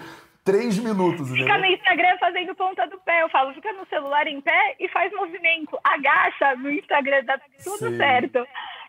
[0.49, 1.29] três minutos.
[1.29, 1.59] Fica entendeu?
[1.59, 3.23] no Instagram fazendo ponta do pé.
[3.23, 5.79] Eu falo, fica no celular em pé e faz movimento.
[5.85, 7.97] Agacha no Instagram, dá tudo Sim.
[7.99, 8.47] certo.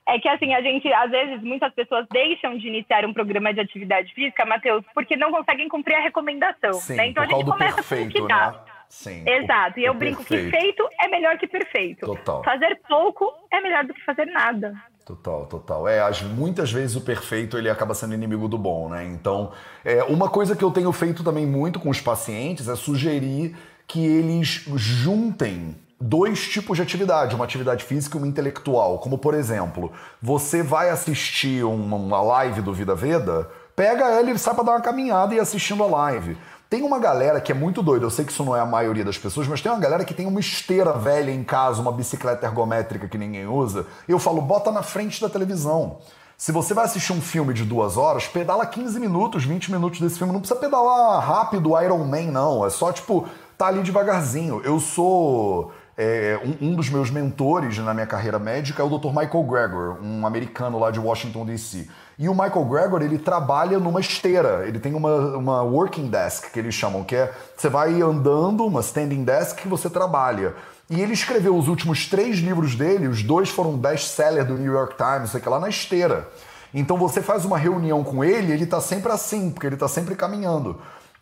[0.07, 3.59] É que assim, a gente, às vezes, muitas pessoas deixam de iniciar um programa de
[3.59, 6.73] atividade física, Matheus, porque não conseguem cumprir a recomendação.
[6.73, 7.07] Sim, né?
[7.07, 8.51] Então a gente começa perfeito, com o que dá.
[8.51, 8.59] Né?
[8.87, 9.79] Sim, Exato.
[9.79, 10.51] E eu brinco perfeito.
[10.51, 12.05] que feito é melhor que perfeito.
[12.05, 12.43] Total.
[12.43, 14.73] Fazer pouco é melhor do que fazer nada.
[15.09, 15.87] Total, total.
[15.87, 19.03] É, as, muitas vezes o perfeito ele acaba sendo inimigo do bom, né?
[19.05, 19.51] Então,
[19.83, 23.55] é, uma coisa que eu tenho feito também muito com os pacientes é sugerir
[23.87, 28.99] que eles juntem dois tipos de atividade, uma atividade física e uma intelectual.
[28.99, 29.91] Como, por exemplo,
[30.21, 34.71] você vai assistir uma, uma live do Vida Veda, pega ela e sai para dar
[34.73, 36.37] uma caminhada e assistindo a live.
[36.69, 39.03] Tem uma galera que é muito doida, eu sei que isso não é a maioria
[39.03, 42.45] das pessoas, mas tem uma galera que tem uma esteira velha em casa, uma bicicleta
[42.45, 43.87] ergométrica que ninguém usa.
[44.07, 45.97] Eu falo, bota na frente da televisão.
[46.37, 50.19] Se você vai assistir um filme de duas horas, pedala 15 minutos, 20 minutos desse
[50.19, 50.31] filme.
[50.31, 52.63] Não precisa pedalar rápido Iron Man, não.
[52.63, 53.27] É só, tipo,
[53.57, 54.61] tá ali devagarzinho.
[54.63, 55.73] Eu sou.
[55.97, 59.07] É, um, um, dos meus mentores na minha carreira médica é o Dr.
[59.07, 61.89] Michael Gregor, um americano lá de Washington, D.C.
[62.19, 66.59] E o Michael Gregor, ele trabalha numa esteira, ele tem uma, uma working desk, que
[66.59, 70.53] eles chamam, que é, você vai andando, uma standing desk que você trabalha.
[70.89, 74.95] E ele escreveu os últimos três livros dele, os dois foram best-seller do New York
[74.97, 76.27] Times, sei lá, na esteira.
[76.73, 80.13] Então você faz uma reunião com ele, ele tá sempre assim, porque ele tá sempre
[80.13, 80.75] caminhando.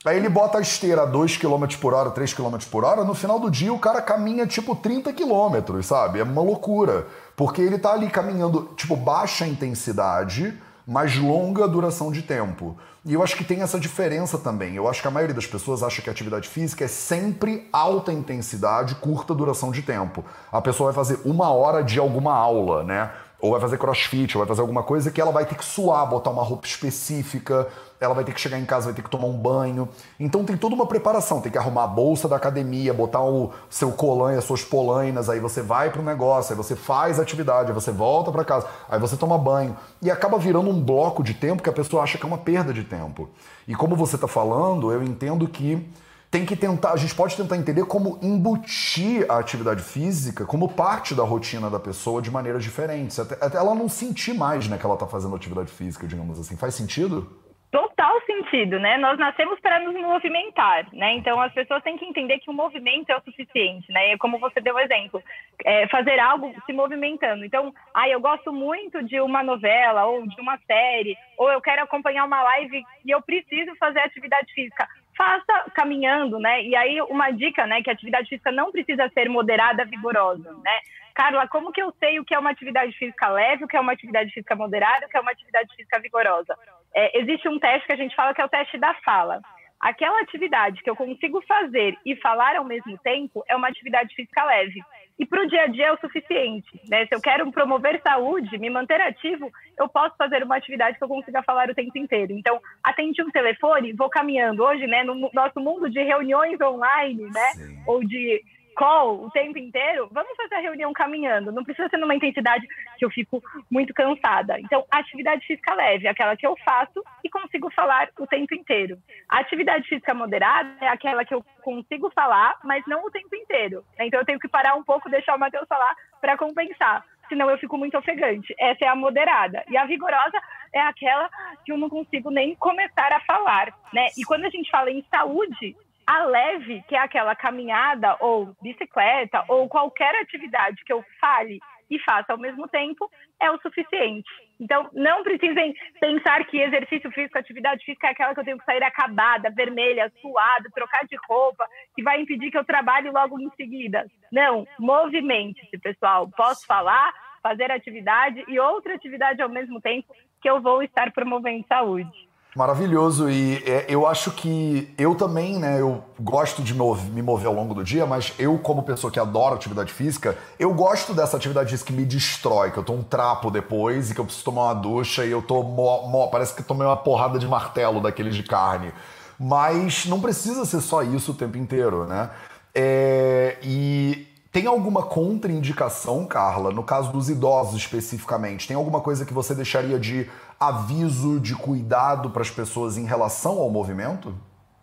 [0.03, 3.13] Aí ele bota a esteira a 2 km por hora, 3 km por hora, no
[3.13, 6.19] final do dia o cara caminha tipo 30 km, sabe?
[6.19, 7.05] É uma loucura.
[7.35, 10.57] Porque ele tá ali caminhando, tipo, baixa intensidade,
[10.87, 12.77] mais longa duração de tempo.
[13.03, 14.75] E eu acho que tem essa diferença também.
[14.75, 18.13] Eu acho que a maioria das pessoas acha que a atividade física é sempre alta
[18.13, 20.23] intensidade, curta duração de tempo.
[20.49, 23.11] A pessoa vai fazer uma hora de alguma aula, né?
[23.39, 26.07] ou vai fazer crossfit, ou vai fazer alguma coisa que ela vai ter que suar,
[26.09, 27.67] botar uma roupa específica,
[27.99, 29.89] ela vai ter que chegar em casa, vai ter que tomar um banho.
[30.19, 33.91] Então tem toda uma preparação, tem que arrumar a bolsa da academia, botar o seu
[33.91, 37.73] colan e as suas polainas, aí você vai pro negócio, aí você faz atividade, aí
[37.73, 39.75] você volta para casa, aí você toma banho.
[40.01, 42.73] E acaba virando um bloco de tempo que a pessoa acha que é uma perda
[42.73, 43.29] de tempo.
[43.67, 45.89] E como você tá falando, eu entendo que
[46.29, 51.15] tem que tentar, a gente pode tentar entender como embutir a atividade física como parte
[51.15, 53.17] da rotina da pessoa de maneiras diferentes.
[53.17, 56.57] Até, até ela não sentir mais né, que ela está fazendo atividade física, digamos assim.
[56.57, 57.46] Faz sentido?
[57.69, 58.97] Total sentido, né?
[58.97, 61.15] Nós nascemos para nos movimentar, né?
[61.15, 64.13] Então as pessoas têm que entender que o movimento é o suficiente, né?
[64.13, 65.21] E como você deu o exemplo,
[65.65, 67.43] é fazer algo se movimentando.
[67.43, 71.83] Então, ah, eu gosto muito de uma novela ou de uma série, ou eu quero
[71.83, 76.63] acompanhar uma live e eu preciso fazer atividade física faça caminhando, né?
[76.63, 80.79] E aí uma dica, né, que a atividade física não precisa ser moderada, vigorosa, né?
[81.15, 83.79] Carla, como que eu sei o que é uma atividade física leve, o que é
[83.79, 86.55] uma atividade física moderada, o que é uma atividade física vigorosa?
[86.95, 89.41] É, existe um teste que a gente fala que é o teste da fala.
[89.79, 94.43] Aquela atividade que eu consigo fazer e falar ao mesmo tempo é uma atividade física
[94.43, 94.81] leve
[95.19, 96.79] e para o dia a dia é o suficiente.
[96.87, 97.05] Né?
[97.07, 101.07] Se eu quero promover saúde, me manter ativo, eu posso fazer uma atividade que eu
[101.07, 102.33] consiga falar o tempo inteiro.
[102.33, 104.63] Então, atende um telefone, vou caminhando.
[104.63, 107.83] Hoje, né, no nosso mundo de reuniões online, né, Sim.
[107.87, 108.43] ou de
[108.77, 111.51] call o tempo inteiro, vamos fazer a reunião caminhando.
[111.51, 112.65] Não precisa ser numa intensidade
[112.97, 114.59] que eu fico muito cansada.
[114.59, 118.97] Então, atividade física leve, aquela que eu faço e consigo falar o tempo inteiro.
[119.27, 123.83] Atividade física moderada é aquela que eu consigo falar, mas não o tempo inteiro.
[123.99, 127.03] Então, eu tenho que parar um pouco, deixar o Matheus falar para compensar.
[127.27, 128.55] senão eu fico muito ofegante.
[128.57, 129.61] Essa é a moderada.
[129.69, 130.39] E a vigorosa
[130.73, 131.29] é aquela
[131.65, 134.07] que eu não consigo nem começar a falar, né?
[134.17, 135.75] E quando a gente fala em saúde,
[136.07, 141.99] a leve, que é aquela caminhada ou bicicleta ou qualquer atividade que eu fale e
[141.99, 143.09] faça ao mesmo tempo,
[143.41, 144.29] é o suficiente.
[144.59, 148.65] Então, não precisem pensar que exercício físico, atividade física é aquela que eu tenho que
[148.65, 151.65] sair acabada, vermelha, suada, trocar de roupa,
[151.95, 154.05] que vai impedir que eu trabalhe logo em seguida.
[154.31, 156.29] Não, movimente-se, pessoal.
[156.35, 161.65] Posso falar, fazer atividade e outra atividade ao mesmo tempo que eu vou estar promovendo
[161.67, 162.26] saúde.
[162.55, 163.29] Maravilhoso.
[163.29, 165.79] E é, eu acho que eu também, né?
[165.79, 169.55] Eu gosto de me mover ao longo do dia, mas eu, como pessoa que adora
[169.55, 173.51] atividade física, eu gosto dessa atividade física que me destrói, que eu tô um trapo
[173.51, 175.61] depois e que eu preciso tomar uma ducha e eu tô.
[175.61, 178.91] Mo, mo, parece que tomei uma porrada de martelo daqueles de carne.
[179.39, 182.31] Mas não precisa ser só isso o tempo inteiro, né?
[182.73, 184.26] É, e
[184.57, 188.67] tem alguma contraindicação, Carla, no caso dos idosos especificamente?
[188.67, 190.27] Tem alguma coisa que você deixaria de
[190.59, 194.33] aviso, de cuidado para as pessoas em relação ao movimento?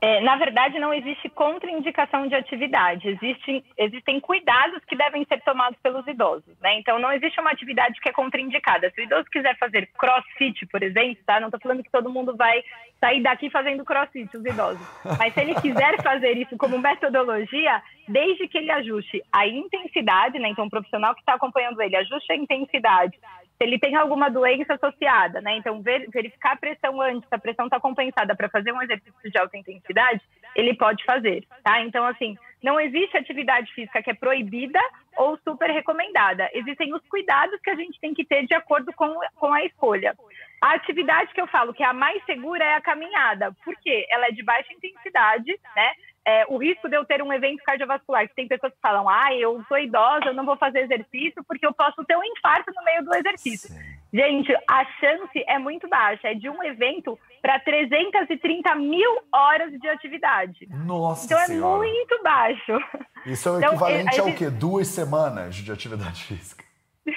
[0.05, 3.09] É, na verdade, não existe contraindicação de atividade.
[3.09, 6.55] Existem, existem cuidados que devem ser tomados pelos idosos.
[6.61, 6.79] Né?
[6.79, 8.90] Então, não existe uma atividade que é contraindicada.
[8.90, 11.40] Se o idoso quiser fazer crossfit, por exemplo, tá?
[11.40, 12.62] não estou falando que todo mundo vai
[13.01, 14.87] sair daqui fazendo crossfit, os idosos.
[15.19, 20.51] Mas se ele quiser fazer isso como metodologia, desde que ele ajuste a intensidade, né?
[20.51, 23.19] então o profissional que está acompanhando ele ajuste a intensidade
[23.64, 25.57] ele tem alguma doença associada, né?
[25.57, 29.31] Então, ver, verificar a pressão antes, se a pressão está compensada para fazer um exercício
[29.31, 30.20] de alta intensidade,
[30.55, 31.81] ele pode fazer, tá?
[31.81, 34.79] Então, assim, não existe atividade física que é proibida
[35.16, 36.50] ou super recomendada.
[36.53, 40.14] Existem os cuidados que a gente tem que ter de acordo com, com a escolha.
[40.62, 44.27] A atividade que eu falo que é a mais segura é a caminhada, porque ela
[44.27, 45.92] é de baixa intensidade, né?
[46.26, 49.34] É, o risco de eu ter um evento cardiovascular, que tem pessoas que falam, ah,
[49.34, 52.84] eu sou idosa, eu não vou fazer exercício porque eu posso ter um infarto no
[52.84, 53.68] meio do exercício.
[53.68, 53.94] Sim.
[54.12, 59.88] Gente, a chance é muito baixa, é de um evento para 330 mil horas de
[59.88, 60.68] atividade.
[60.70, 61.84] Nossa Então senhora.
[61.84, 62.78] é muito baixo.
[63.26, 64.48] Isso é o então, equivalente é, ao quê?
[64.50, 66.64] Duas semanas de atividade física.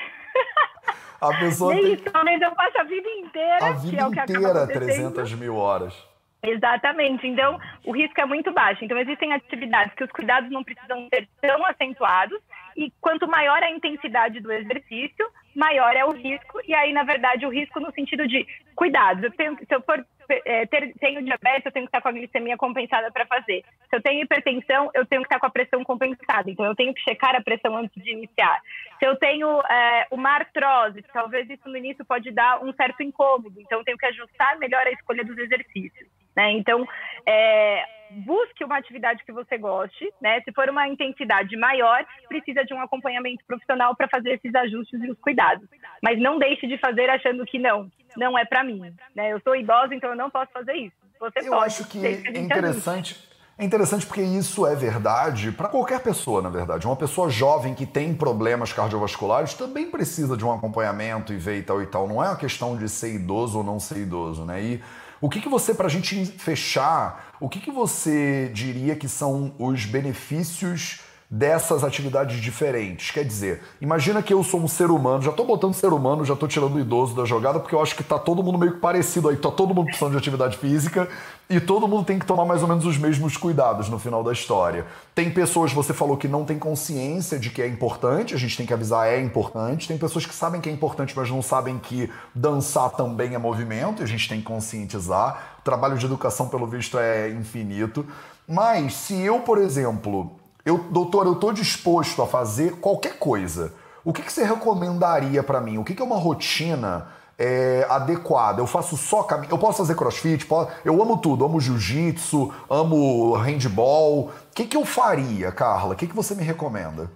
[1.19, 1.93] A pessoa Nem tem...
[1.93, 3.65] isso, talvez eu passo a vida inteira.
[3.65, 5.95] A vida é inteira, 300 mil horas.
[6.43, 7.27] Exatamente.
[7.27, 8.83] Então, o risco é muito baixo.
[8.83, 12.39] Então, existem atividades que os cuidados não precisam ser tão acentuados
[12.75, 16.59] e quanto maior a intensidade do exercício, maior é o risco.
[16.67, 18.45] E aí, na verdade, o risco no sentido de
[18.75, 19.23] cuidados.
[19.23, 20.05] Eu tenho, se eu for
[20.45, 23.63] é, ter, tenho diabetes, eu tenho que estar com a glicemia compensada para fazer.
[23.89, 26.49] Se eu tenho hipertensão, eu tenho que estar com a pressão compensada.
[26.49, 28.61] Então, eu tenho que checar a pressão antes de iniciar.
[28.99, 33.59] Se eu tenho é, uma artrose, talvez isso no início pode dar um certo incômodo.
[33.59, 36.07] Então, eu tenho que ajustar melhor a escolha dos exercícios.
[36.35, 36.51] Né?
[36.51, 36.87] Então,
[37.25, 40.41] é, busque uma atividade que você goste, né?
[40.41, 45.09] Se for uma intensidade maior, precisa de um acompanhamento profissional para fazer esses ajustes e
[45.09, 45.67] os cuidados.
[46.01, 49.31] Mas não deixe de fazer achando que não, não é para mim, né?
[49.31, 50.95] Eu sou idosa, então eu não posso fazer isso.
[51.19, 51.65] Você eu pode.
[51.65, 53.27] acho que é interessante.
[53.59, 56.85] É interessante porque isso é verdade para qualquer pessoa, na verdade.
[56.85, 61.63] Uma pessoa jovem que tem problemas cardiovasculares também precisa de um acompanhamento e ver e
[61.63, 62.07] tal e tal.
[62.07, 64.61] Não é uma questão de ser idoso ou não ser idoso, né?
[64.61, 64.83] E
[65.19, 69.55] o que, que você, para a gente fechar, o que, que você diria que são
[69.57, 73.11] os benefícios dessas atividades diferentes.
[73.11, 76.33] Quer dizer, imagina que eu sou um ser humano, já estou botando ser humano, já
[76.33, 78.79] estou tirando o idoso da jogada, porque eu acho que está todo mundo meio que
[78.79, 81.07] parecido aí, está todo mundo precisando de atividade física
[81.49, 84.31] e todo mundo tem que tomar mais ou menos os mesmos cuidados no final da
[84.31, 84.85] história.
[85.13, 88.65] Tem pessoas, você falou, que não tem consciência de que é importante, a gente tem
[88.65, 89.87] que avisar, é importante.
[89.87, 94.01] Tem pessoas que sabem que é importante, mas não sabem que dançar também é movimento,
[94.01, 95.57] e a gente tem que conscientizar.
[95.59, 98.05] O trabalho de educação, pelo visto, é infinito.
[98.47, 100.37] Mas se eu, por exemplo,
[100.67, 103.73] eu, doutor, eu estou disposto a fazer qualquer coisa.
[104.03, 105.77] O que, que você recomendaria para mim?
[105.77, 107.07] O que, que é uma rotina
[107.39, 108.61] é, adequada?
[108.61, 109.51] Eu faço só caminho.
[109.51, 110.45] Eu posso fazer crossfit?
[110.45, 110.69] Posso...
[110.83, 111.45] Eu amo tudo.
[111.45, 114.25] Amo jiu-jitsu, amo handball.
[114.25, 115.93] O que, que eu faria, Carla?
[115.93, 117.09] O que, que você me recomenda?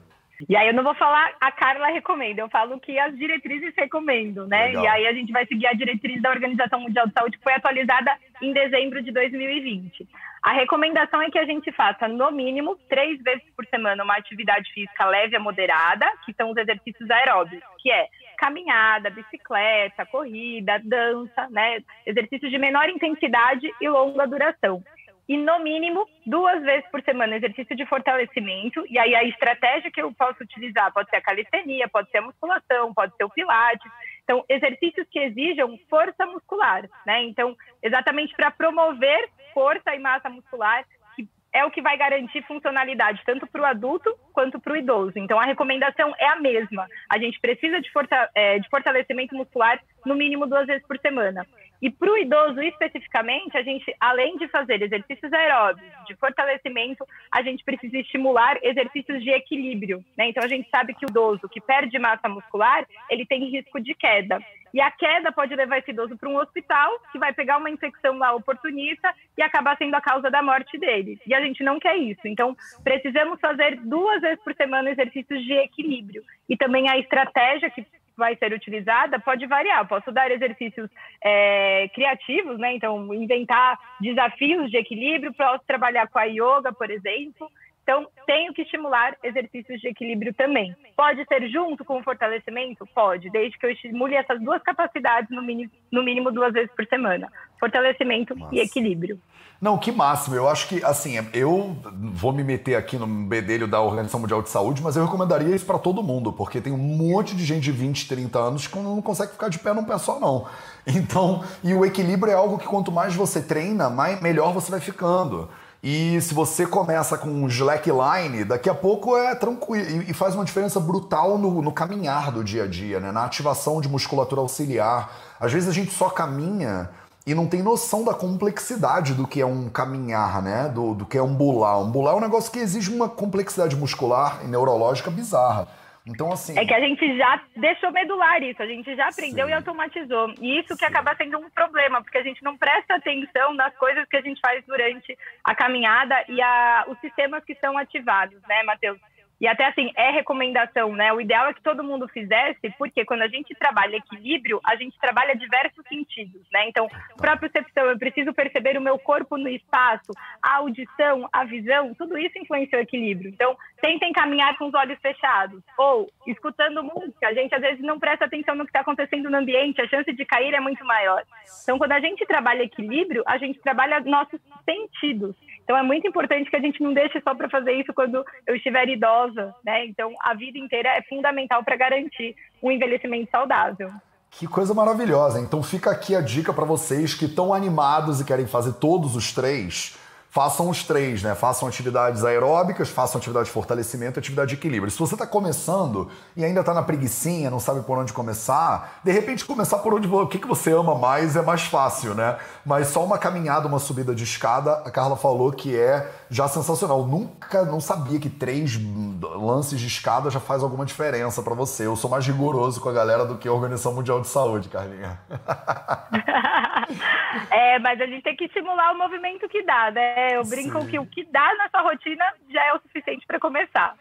[0.48, 4.48] E aí eu não vou falar a Carla recomenda, eu falo que as diretrizes recomendam,
[4.48, 4.68] né?
[4.68, 4.84] Legal.
[4.84, 7.54] E aí a gente vai seguir a diretriz da Organização Mundial de Saúde, que foi
[7.54, 8.12] atualizada
[8.42, 10.08] em dezembro de 2020.
[10.41, 14.71] A recomendação é que a gente faça, no mínimo, três vezes por semana uma atividade
[14.73, 18.08] física leve a moderada, que são os exercícios aeróbicos, que é
[18.39, 21.83] caminhada, bicicleta, corrida, dança, né?
[22.08, 24.83] Exercícios de menor intensidade e longa duração.
[25.29, 28.83] E, no mínimo, duas vezes por semana, exercício de fortalecimento.
[28.89, 32.23] E aí, a estratégia que eu posso utilizar pode ser a calistenia, pode ser a
[32.23, 33.92] musculação, pode ser o pilates.
[34.32, 37.21] Então, exercícios que exijam força muscular, né?
[37.23, 37.54] Então,
[37.84, 40.86] exatamente para promover força e massa muscular,
[41.17, 45.19] que é o que vai garantir funcionalidade tanto para o adulto quanto para o idoso.
[45.19, 46.88] Então, a recomendação é a mesma.
[47.10, 47.92] A gente precisa de,
[48.34, 51.46] é, de fortalecimento muscular no mínimo duas vezes por semana.
[51.82, 57.42] E para o idoso especificamente, a gente, além de fazer exercícios aeróbicos, de fortalecimento, a
[57.42, 60.06] gente precisa estimular exercícios de equilíbrio.
[60.15, 60.29] Né?
[60.29, 63.96] Então, a gente sabe que o idoso que perde massa muscular, ele tem risco de
[63.96, 64.40] queda.
[64.73, 68.17] E a queda pode levar esse idoso para um hospital, que vai pegar uma infecção
[68.17, 71.19] lá oportunista e acabar sendo a causa da morte dele.
[71.25, 72.21] E a gente não quer isso.
[72.25, 76.23] Então, precisamos fazer duas vezes por semana exercícios de equilíbrio.
[76.48, 77.86] E também a estratégia que
[78.22, 79.88] vai ser utilizada pode variar.
[79.88, 80.88] Posso dar exercícios
[81.24, 82.76] é, criativos, né?
[82.76, 87.50] Então, inventar desafios de equilíbrio, posso trabalhar com a yoga, por exemplo.
[87.82, 90.76] Então, tenho que estimular exercícios de equilíbrio também.
[90.96, 92.86] Pode ser junto com o fortalecimento?
[92.94, 96.86] Pode, desde que eu estimule essas duas capacidades no mínimo, no mínimo duas vezes por
[96.86, 97.28] semana:
[97.62, 98.56] fortalecimento Nossa.
[98.56, 99.20] e equilíbrio.
[99.62, 100.36] Não, que máximo.
[100.36, 101.78] Eu acho que, assim, eu
[102.14, 105.66] vou me meter aqui no bedelho da Organização Mundial de Saúde, mas eu recomendaria isso
[105.66, 109.00] para todo mundo, porque tem um monte de gente de 20, 30 anos que não
[109.04, 110.48] consegue ficar de pé num pé só, não.
[110.88, 114.80] Então, e o equilíbrio é algo que quanto mais você treina, mais, melhor você vai
[114.80, 115.48] ficando.
[115.84, 120.44] E se você começa com um slackline, daqui a pouco é tranquilo e faz uma
[120.44, 123.12] diferença brutal no, no caminhar do dia a dia, né?
[123.12, 125.12] na ativação de musculatura auxiliar.
[125.40, 126.90] Às vezes a gente só caminha
[127.26, 130.69] e não tem noção da complexidade do que é um caminhar, né?
[130.69, 131.78] Do, do que é ambular.
[131.78, 135.67] Ambular é um negócio que exige uma complexidade muscular e neurológica bizarra.
[136.06, 136.58] Então, assim.
[136.58, 139.52] É que a gente já deixou medular isso, a gente já aprendeu Sim.
[139.52, 140.34] e automatizou.
[140.42, 140.78] E isso Sim.
[140.78, 144.22] que acaba sendo um problema, porque a gente não presta atenção nas coisas que a
[144.22, 149.00] gente faz durante a caminhada e a, os sistemas que são ativados, né, Matheus?
[149.42, 151.12] E até assim, é recomendação, né?
[151.12, 154.96] O ideal é que todo mundo fizesse, porque quando a gente trabalha equilíbrio, a gente
[155.00, 156.69] trabalha diversos sentidos, né?
[156.69, 156.87] Então,
[157.17, 162.37] propriocepção, eu preciso perceber o meu corpo no espaço, a audição, a visão, tudo isso
[162.37, 163.31] influencia o equilíbrio.
[163.31, 167.27] Então, tentem caminhar com os olhos fechados ou escutando música.
[167.27, 170.13] A gente às vezes não presta atenção no que está acontecendo no ambiente, a chance
[170.13, 171.23] de cair é muito maior.
[171.63, 175.35] Então, quando a gente trabalha equilíbrio, a gente trabalha nossos sentidos.
[175.64, 178.56] Então é muito importante que a gente não deixe só para fazer isso quando eu
[178.56, 179.86] estiver idosa, né?
[179.86, 183.90] Então a vida inteira é fundamental para garantir um envelhecimento saudável.
[184.32, 185.40] Que coisa maravilhosa.
[185.40, 189.34] Então fica aqui a dica para vocês que estão animados e querem fazer todos os
[189.34, 189.98] três
[190.32, 191.36] façam os três, né?
[191.36, 194.90] Façam atividades aeróbicas, façam atividade de fortalecimento e atividade de equilíbrio.
[194.90, 199.12] Se você está começando e ainda está na preguiçinha, não sabe por onde começar, de
[199.12, 202.38] repente começar por onde o que, que você ama mais é mais fácil, né?
[202.65, 207.06] Mas só uma caminhada, uma subida de escada, a Carla falou que é já sensacional.
[207.06, 208.79] Nunca, não sabia que três
[209.21, 211.86] lances de escada já faz alguma diferença para você.
[211.86, 215.19] Eu sou mais rigoroso com a galera do que a Organização Mundial de Saúde, Carlinha.
[217.52, 220.21] é, mas a gente tem que estimular o movimento que dá, né?
[220.22, 220.88] É, eu brinco Sim.
[220.88, 223.96] que o que dá na sua rotina já é o suficiente para começar.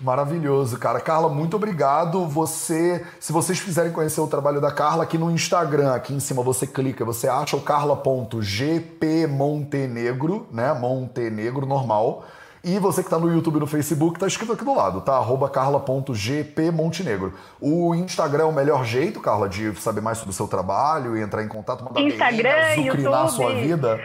[0.00, 1.00] Maravilhoso, cara.
[1.00, 2.24] Carla, muito obrigado.
[2.26, 6.44] Você, se vocês quiserem conhecer o trabalho da Carla aqui no Instagram, aqui em cima
[6.44, 10.72] você clica, você acha o carla.gpmontenegro, né?
[10.74, 12.24] Montenegro normal.
[12.62, 15.16] E você que está no YouTube e no Facebook, tá escrito aqui do lado, tá?
[15.16, 17.34] Arroba carla.gpmontenegro.
[17.60, 21.20] O Instagram é o melhor jeito, Carla, de saber mais sobre o seu trabalho e
[21.20, 24.00] entrar em contato, mandar Instagram, bem, a sua vida.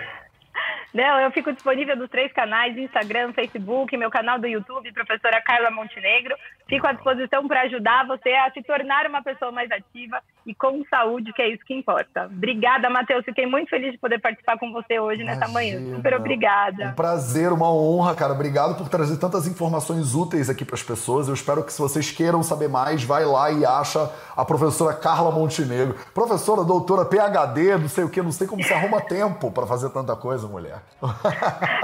[0.93, 5.69] Não, eu fico disponível nos três canais, Instagram, Facebook, meu canal do YouTube, professora Carla
[5.69, 6.35] Montenegro.
[6.67, 10.83] Fico à disposição para ajudar você a se tornar uma pessoa mais ativa e com
[10.89, 12.25] saúde, que é isso que importa.
[12.25, 13.23] Obrigada, Matheus.
[13.23, 15.39] Fiquei muito feliz de poder participar com você hoje, Imagina.
[15.39, 15.95] nessa manhã.
[15.95, 16.87] Super obrigada.
[16.87, 18.33] Um prazer, uma honra, cara.
[18.33, 21.27] Obrigado por trazer tantas informações úteis aqui para as pessoas.
[21.27, 25.31] Eu espero que, se vocês queiram saber mais, vai lá e acha a professora Carla
[25.31, 25.95] Montenegro.
[26.13, 29.89] Professora, doutora, PHD, não sei o que, não sei como você arruma tempo para fazer
[29.89, 30.78] tanta coisa, mulher.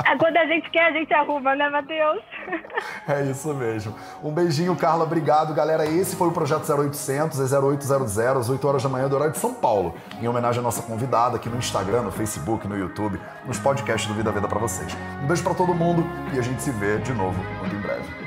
[0.06, 2.22] É quando a gente quer, a gente arruma, né, Matheus?
[3.08, 3.96] É isso mesmo.
[4.24, 5.04] Um beijinho, Carla.
[5.04, 5.86] Obrigado, galera.
[5.86, 9.39] Esse foi o Projeto 0800, é 0800, às 8 horas da manhã do horário de
[9.39, 9.96] São Paulo.
[10.20, 14.16] Em homenagem à nossa convidada aqui no Instagram, no Facebook, no YouTube, nos podcasts do
[14.16, 14.96] Vida Vida para vocês.
[15.24, 18.25] Um beijo para todo mundo e a gente se vê de novo muito em breve.